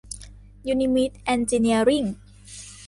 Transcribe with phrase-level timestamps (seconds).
[0.67, 2.03] ยูนิมิต เอนจิเนียริ่ง